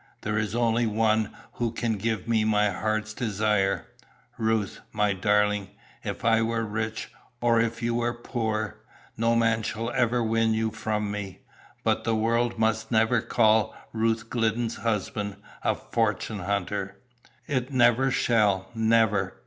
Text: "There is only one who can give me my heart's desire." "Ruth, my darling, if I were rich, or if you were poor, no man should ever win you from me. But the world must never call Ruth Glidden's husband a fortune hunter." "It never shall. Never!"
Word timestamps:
"There 0.21 0.39
is 0.39 0.55
only 0.55 0.87
one 0.87 1.29
who 1.51 1.71
can 1.71 1.97
give 1.99 2.27
me 2.27 2.43
my 2.43 2.71
heart's 2.71 3.13
desire." 3.13 3.85
"Ruth, 4.35 4.79
my 4.91 5.13
darling, 5.13 5.67
if 6.03 6.25
I 6.25 6.41
were 6.41 6.65
rich, 6.65 7.11
or 7.39 7.59
if 7.61 7.83
you 7.83 7.93
were 7.93 8.11
poor, 8.15 8.79
no 9.15 9.35
man 9.35 9.61
should 9.61 9.89
ever 9.91 10.23
win 10.23 10.55
you 10.55 10.71
from 10.71 11.11
me. 11.11 11.41
But 11.83 12.03
the 12.03 12.15
world 12.15 12.57
must 12.57 12.89
never 12.89 13.21
call 13.21 13.75
Ruth 13.93 14.27
Glidden's 14.31 14.77
husband 14.77 15.35
a 15.61 15.75
fortune 15.75 16.39
hunter." 16.39 16.97
"It 17.47 17.71
never 17.71 18.09
shall. 18.09 18.69
Never!" 18.73 19.37